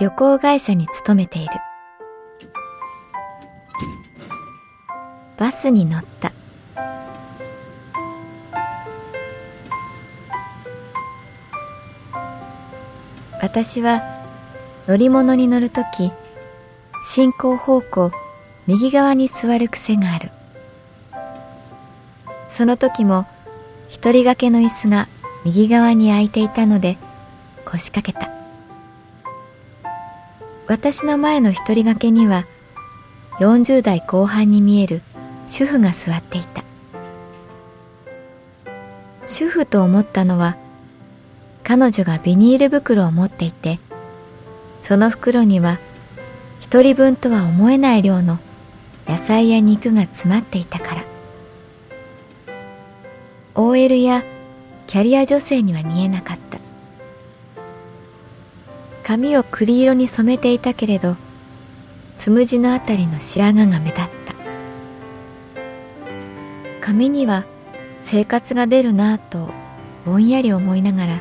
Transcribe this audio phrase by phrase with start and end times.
[0.00, 1.50] 旅行会社に勤めている。
[5.36, 6.32] バスに乗った。
[13.42, 14.00] 私は
[14.88, 16.10] 乗り物に乗るとき
[17.04, 18.10] 進行方向
[18.66, 20.30] 右側に座る癖がある。
[22.48, 23.26] その時も
[23.88, 25.08] 一人掛けの椅子が
[25.44, 26.96] 右側に空いていたので
[27.66, 28.39] 腰掛けた。
[30.70, 32.46] 私の前の一人掛けには
[33.40, 35.02] 40代後半に見える
[35.48, 36.62] 主婦が座っていた。
[39.26, 40.56] 主婦と思ったのは
[41.64, 43.80] 彼女がビニール袋を持っていて
[44.80, 45.80] その袋には
[46.60, 48.38] 一人分とは思えない量の
[49.08, 51.04] 野菜や肉が詰まっていたから。
[53.56, 54.22] OL や
[54.86, 56.69] キャリア女性には見えなかった。
[59.10, 61.16] 髪を栗色に染めていたけれど
[62.16, 64.10] つむじのあたりの白髪が目立った。
[66.80, 67.44] 髪には
[68.04, 69.50] 生活が出るなぁと
[70.06, 71.18] ぼんやり思いながら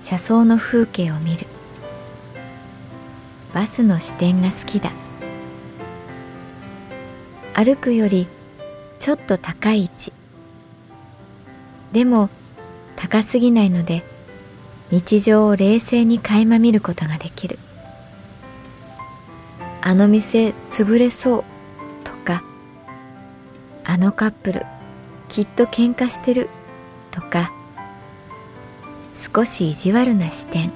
[0.00, 1.46] 車窓の風景を見る。
[3.54, 4.92] バスの視点が好きだ。
[7.54, 8.26] 歩くより
[8.98, 10.12] ちょっと高い位置。
[11.90, 12.28] でも
[12.96, 14.04] 高すぎないので
[14.90, 17.58] 日常を冷静に垣間見ることができる。
[19.80, 21.44] あの店潰れそう
[22.04, 22.42] とか
[23.84, 24.66] あのカップル
[25.28, 26.50] きっと喧嘩してる
[27.10, 27.52] とか
[29.34, 30.72] 少し意地悪な視点。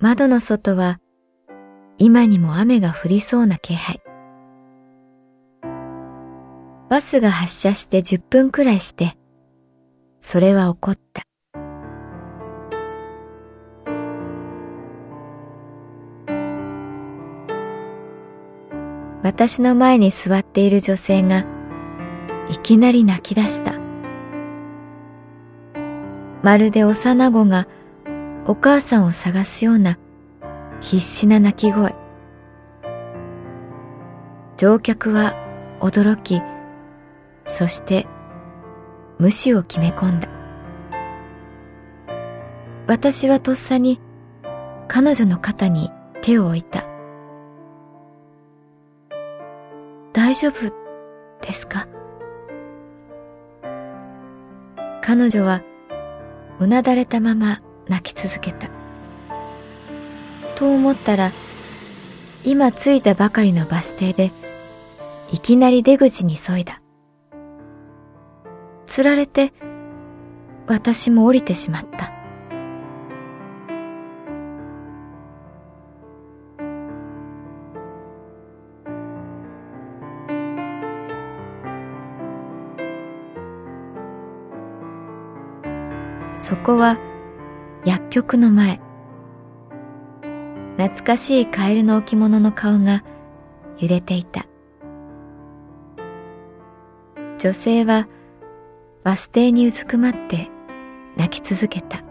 [0.00, 0.98] 窓の外は
[2.04, 4.02] 今にも雨が降りそうな気配。
[6.90, 9.16] バスが発車して10分くらいして、
[10.20, 11.22] それは起こった。
[19.22, 21.46] 私の前に座っている女性が
[22.50, 23.78] いきなり泣き出した。
[26.42, 27.68] まるで幼子が
[28.48, 30.00] お母さんを探すような
[30.82, 31.94] 必死な泣き声。
[34.56, 35.34] 乗客は
[35.80, 36.42] 驚き
[37.46, 38.06] そして
[39.18, 40.28] 無視を決め込んだ。
[42.86, 44.00] 私はとっさに
[44.88, 45.90] 彼女の肩に
[46.20, 46.84] 手を置いた。
[50.12, 50.72] 大丈夫
[51.40, 51.86] ですか？
[55.00, 55.62] 彼女は
[56.58, 58.68] うなだれたまま泣き続けた。
[60.56, 61.32] と思ったら
[62.44, 64.30] 今着いたばかりのバス停で
[65.32, 66.80] いきなり出口に急いだ。
[68.86, 69.52] つられて
[70.66, 72.12] 私も降りてしまった。
[86.36, 86.98] そこは
[87.84, 88.80] 薬局の前。
[90.82, 93.04] 懐かしいカエルの置物の顔が
[93.78, 94.46] 揺れていた。
[97.38, 98.08] 女性は
[99.04, 100.50] バス停にうずくまって
[101.16, 102.02] 泣き続けた。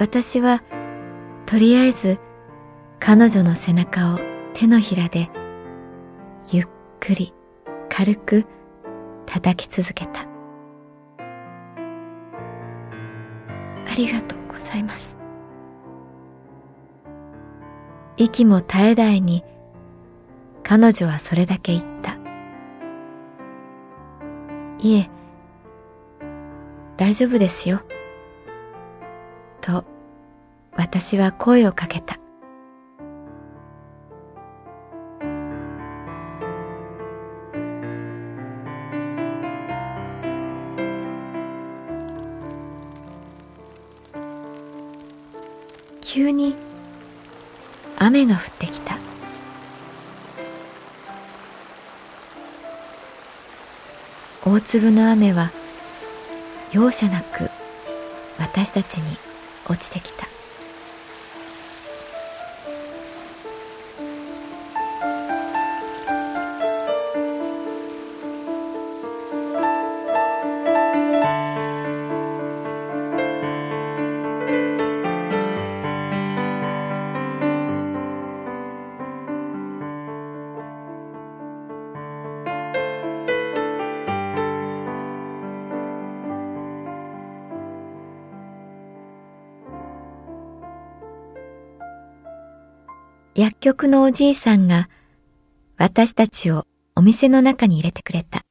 [0.00, 0.64] 私は
[1.46, 2.18] とりあえず
[2.98, 4.18] 彼女の背中を
[4.54, 5.30] 手のひらで
[6.50, 6.66] ゆっ
[6.98, 7.32] くり
[7.88, 8.44] 軽く
[9.24, 10.22] 叩き続けた。
[13.88, 14.45] ありがとう
[14.76, 15.16] います。
[18.16, 19.44] 息も絶え絶えに
[20.62, 22.16] 彼女はそれだけ言った。
[24.78, 25.10] いえ、
[26.96, 27.82] 大丈夫ですよ。
[29.60, 29.84] と
[30.76, 32.18] 私は声をかけた。
[46.08, 46.54] 急に
[47.98, 48.96] 雨が降ってきた。
[54.44, 55.50] 大粒の雨は
[56.72, 57.50] 容赦なく
[58.38, 59.16] 私たちに
[59.68, 60.35] 落ちてきた。
[93.36, 94.88] 薬局のおじいさんが
[95.76, 98.46] 私たちをお店の中に入れてくれた。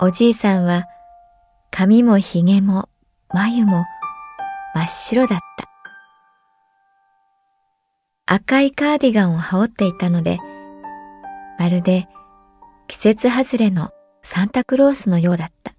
[0.00, 0.86] おじいさんは
[1.70, 2.88] 髪も髭も
[3.28, 3.84] 眉も
[4.74, 5.68] 真っ白だった。
[8.24, 10.38] 赤いカーディガンを羽織っていたので、
[11.58, 12.08] まるで
[12.88, 13.90] 季節外れの
[14.22, 15.71] サンタクロースのようだった。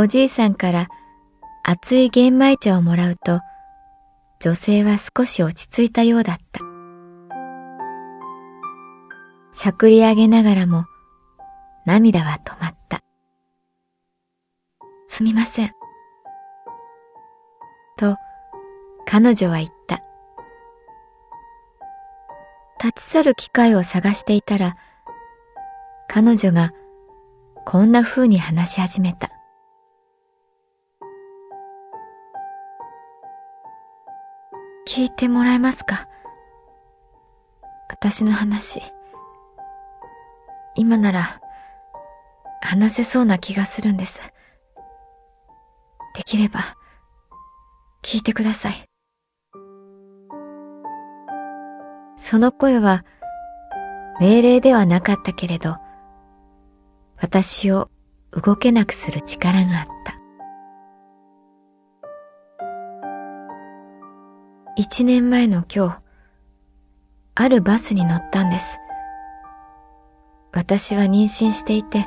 [0.00, 0.88] おじいさんから
[1.64, 3.40] 熱い玄米茶をもらうと、
[4.38, 6.60] 女性は少し落ち着いたようだった。
[9.52, 10.84] しゃくり上げながらも
[11.84, 13.02] 涙は止まった。
[15.08, 15.72] すみません。
[17.98, 18.16] と
[19.04, 20.04] 彼女は言った。
[22.80, 24.76] 立ち去る機会を探していたら、
[26.06, 26.72] 彼女が
[27.66, 29.27] こんな風に話し始めた。
[34.98, 36.08] 聞いてもらえますか？
[37.88, 38.82] 私の話。
[40.74, 41.40] 今なら
[42.60, 44.20] 話せそうな気がするんです。
[46.16, 46.74] できれば
[48.02, 48.84] 聞いてください。
[52.16, 53.04] その声は
[54.18, 55.76] 命令ではなかったけれど、
[57.20, 57.88] 私を
[58.32, 60.17] 動けなくする力があった。
[64.78, 65.98] 一年前の今日、
[67.34, 68.78] あるバスに乗ったんです。
[70.52, 72.06] 私は妊娠していて、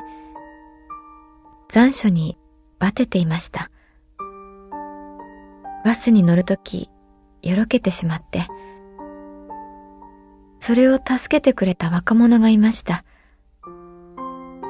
[1.68, 2.38] 残暑に
[2.78, 3.70] バテていました。
[5.84, 6.88] バスに乗るとき、
[7.42, 8.46] よろけてしまって、
[10.58, 13.04] それを助けてくれた若者がいました。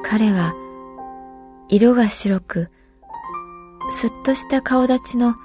[0.03, 0.53] 彼は、
[1.69, 2.69] 色が白く、
[3.89, 5.35] すっとした顔立ちの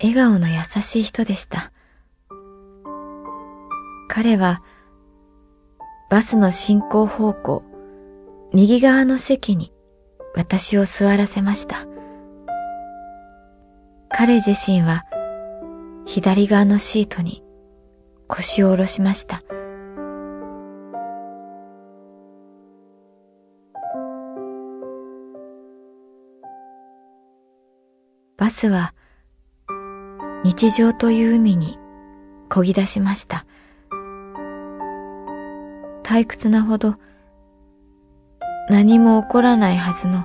[0.00, 1.72] 笑顔の優しい人でした。
[4.08, 4.62] 彼は
[6.10, 7.62] バスの進行方向、
[8.52, 9.72] 右側の席に
[10.34, 11.86] 私を座らせました。
[14.10, 15.04] 彼自身は
[16.06, 17.42] 左側のシートに
[18.28, 19.42] 腰を下ろしました。
[28.36, 28.94] バスは
[30.46, 31.76] 日常という海に
[32.48, 33.44] 漕ぎ出しました。
[36.04, 36.94] 退屈なほど
[38.70, 40.24] 何も起こらないはずの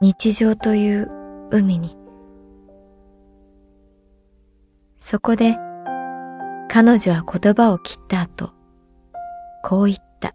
[0.00, 1.10] 日常という
[1.50, 1.98] 海に。
[5.00, 5.56] そこで
[6.70, 8.54] 彼女は言葉を切った後、
[9.62, 10.34] こう言った。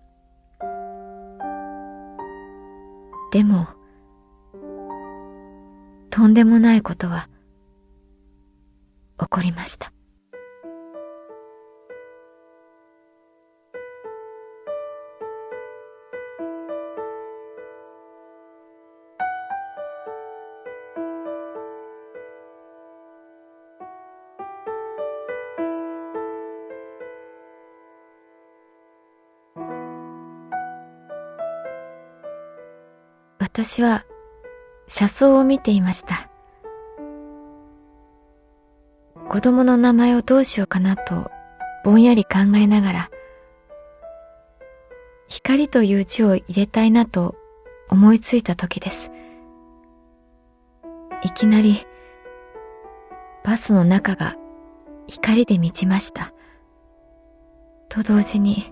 [3.31, 3.67] でも、
[6.11, 7.29] とんでもないことは
[9.19, 9.91] 起こりました
[33.55, 34.05] 私は
[34.87, 36.29] 車窓を見ていました。
[39.35, 41.29] 子供の名前をどうしようかなと
[41.83, 43.09] ぼんやり考えながら、
[45.27, 47.35] 光という字を入れたいなと
[47.89, 49.11] 思いついた時です。
[51.21, 51.85] いきなり
[53.43, 54.37] バスの中が
[55.07, 56.31] 光で満ちました。
[57.89, 58.71] と同時に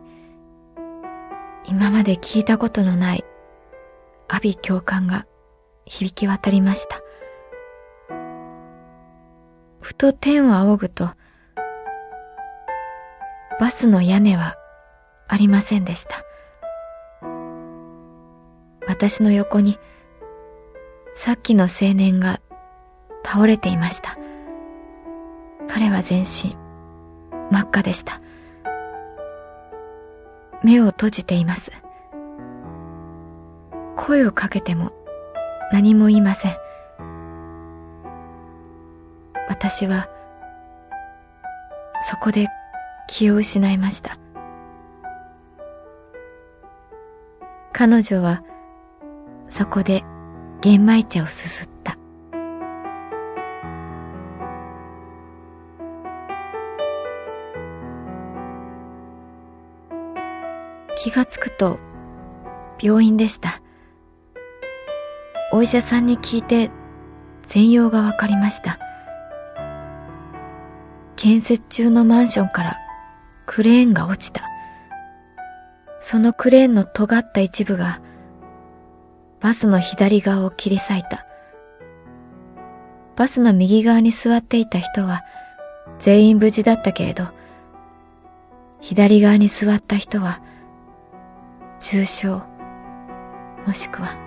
[1.68, 3.26] 今まで聞いたことのない
[4.30, 5.26] 阿鼻教官が
[5.84, 7.02] 響き渡りました。
[9.84, 11.10] ふと天を仰ぐと、
[13.60, 14.56] バスの屋根は
[15.28, 16.24] ありませんでした。
[18.88, 19.78] 私の横に、
[21.16, 22.40] さっきの青年が
[23.26, 24.18] 倒れていました。
[25.68, 26.56] 彼は全身
[27.52, 28.22] 真っ赤でした。
[30.64, 31.74] 目を閉じています。
[33.98, 34.94] 声をかけても
[35.74, 36.63] 何も言いません。
[39.64, 40.10] 私は
[42.02, 42.50] そこで
[43.08, 44.20] 気を失いました。
[47.72, 48.44] 彼女は
[49.48, 50.04] そこで
[50.60, 51.98] 玄米茶をすすった。
[60.98, 61.80] 気がつくと
[62.82, 63.62] 病院でした。
[65.54, 66.70] お医者さんに聞いて
[67.44, 68.78] 全容がわかりました。
[71.24, 72.78] 建設中のマンションから
[73.46, 74.44] クレーンが落ちた。
[76.02, 78.02] そのクレーンの尖った一部が
[79.40, 81.26] バスの左側を切り裂いた。
[83.16, 85.22] バスの右側に座っていた人は
[85.98, 87.24] 全員無事だったけれど、
[88.82, 90.42] 左側に座った人は
[91.80, 92.42] 重傷、
[93.66, 94.23] もしくは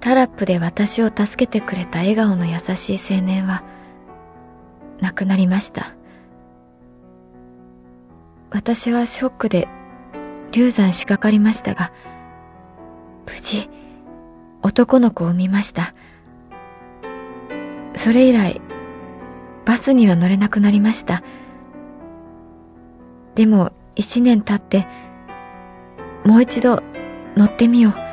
[0.00, 3.62] タラップで私を助けてくれた笑顔の優しい青年は
[5.00, 5.94] 亡くなりました。
[8.50, 9.68] 私はショックで
[10.52, 11.92] 流産しかかりましたが、
[13.26, 13.70] 無事
[14.62, 15.94] 男の子を産みました。
[17.94, 18.60] それ以来、
[19.66, 21.22] バスには乗れなくなりました。
[23.34, 24.88] でも一年経って、
[26.24, 26.82] もう一度
[27.36, 28.09] 乗ってみよう。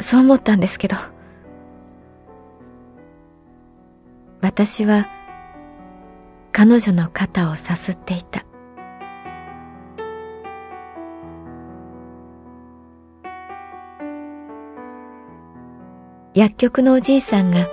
[0.00, 0.96] そう思ったんですけど。
[4.40, 5.08] 私は
[6.52, 8.44] 彼女の肩をさすっていた。
[16.34, 17.66] 薬局のおじいさんが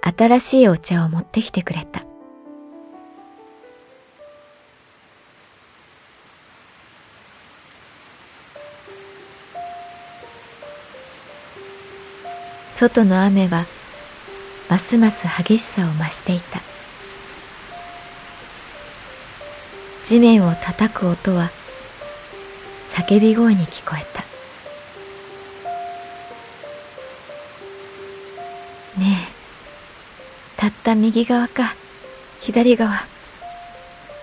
[0.00, 2.02] 新しいお茶を持ってきてくれた。
[12.82, 13.66] 外の雨は
[14.68, 16.60] ますます激しさを増していた。
[20.02, 21.52] 地面を叩く音は
[22.88, 24.22] 叫び声に聞こえた。
[29.00, 31.76] ねえたった右側か
[32.40, 32.94] 左側。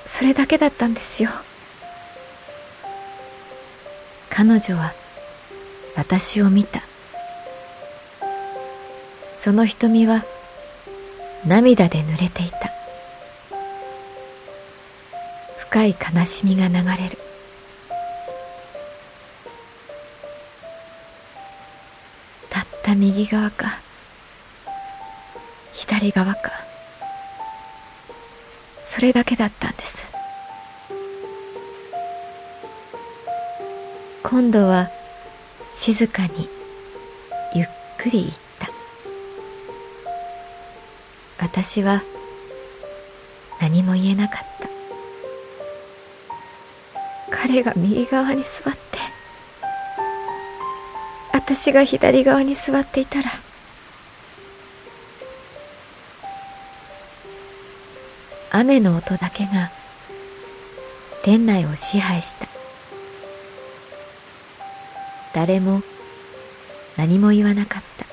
[0.05, 1.29] それだけだったんですよ。
[4.29, 4.91] 彼女は
[5.95, 6.88] 私を見た。
[9.39, 10.25] その瞳は
[11.47, 12.69] 涙で濡れていた。
[15.59, 17.17] 深い悲しみが流れる。
[22.49, 23.79] たった右側か
[25.73, 26.51] 左側か
[28.83, 30.05] それだけだったんです。
[34.21, 34.89] 今度は
[35.73, 36.49] 静かに
[37.55, 37.67] ゆっ
[37.97, 38.48] くり言った。
[41.39, 42.03] 私は
[43.61, 44.69] 何も言えなかった。
[47.31, 48.79] 彼が右側に座って
[51.31, 53.31] 私が左側に座っていたら
[58.51, 59.71] 雨の音だけが
[61.23, 62.47] 店内を支配した。
[65.33, 65.81] 誰も
[66.97, 68.08] 何も言わなかった。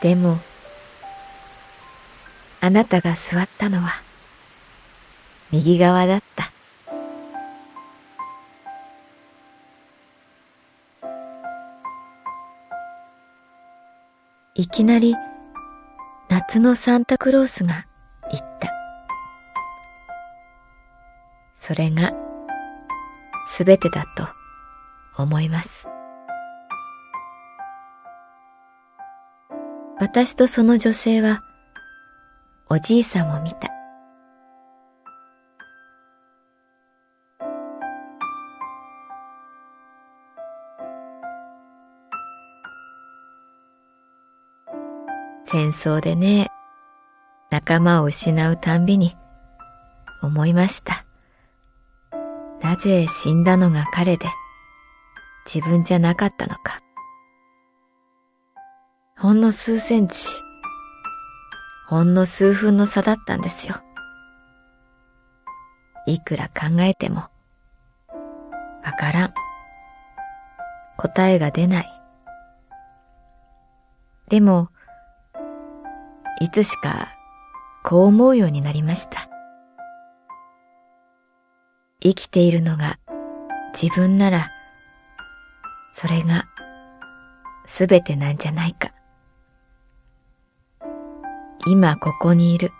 [0.00, 0.38] でも、
[2.62, 3.90] あなたが座ったのは、
[5.50, 6.50] 右側だった。
[14.54, 15.14] いきなり、
[16.28, 17.86] 夏のサンタクロースが
[18.30, 18.70] 言った。
[21.58, 22.12] それが
[23.48, 24.26] すべてだと
[25.22, 25.89] 思います。
[30.00, 31.42] 私とその女性は
[32.70, 33.68] おじいさんを見た。
[45.44, 46.48] 戦争でね、
[47.50, 49.14] 仲間を失うたんびに
[50.22, 51.04] 思いました。
[52.62, 54.28] なぜ死んだのが彼で
[55.44, 56.80] 自分じゃなかったのか。
[59.20, 60.26] ほんの数センチ、
[61.86, 63.74] ほんの数分の差だったんですよ。
[66.06, 67.28] いくら考えても、
[68.82, 69.34] わからん。
[70.96, 72.02] 答えが出ない。
[74.30, 74.70] でも、
[76.40, 77.08] いつしか
[77.84, 79.28] こう思うようになりました。
[82.02, 82.98] 生きているのが
[83.78, 84.48] 自分なら、
[85.92, 86.46] それが
[87.66, 88.94] すべてなんじゃないか。
[91.66, 92.72] 今ここにいる。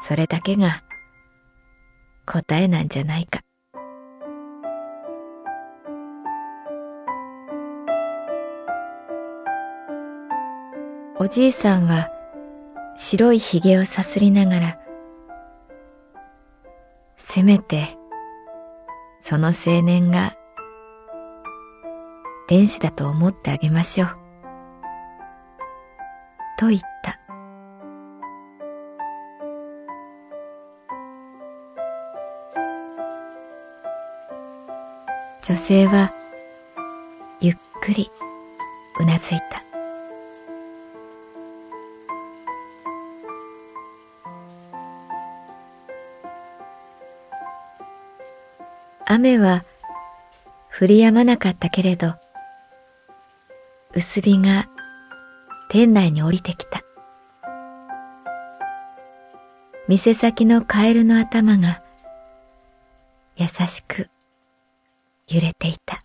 [0.00, 0.82] それだけが
[2.26, 3.40] 答えなんじゃないか。
[11.16, 12.10] おじいさんは
[12.96, 14.78] 白いひげをさすりながら、
[17.16, 17.96] せめて
[19.20, 20.36] その青年が
[22.46, 24.23] 天使だと思ってあげましょう。
[26.56, 27.18] と言った。
[35.42, 36.12] 女性は
[37.40, 38.10] ゆっくり
[38.98, 39.62] うなずいた。
[49.06, 49.64] 雨は
[50.80, 52.14] 降り止まなかったけれど、
[53.94, 54.66] 薄日が
[55.68, 56.82] 店内に降りてきた。
[59.88, 61.82] 店先のカエルの頭が
[63.36, 64.08] 優しく
[65.28, 66.04] 揺れていた。